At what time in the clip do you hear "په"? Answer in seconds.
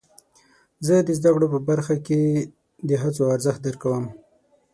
1.53-1.59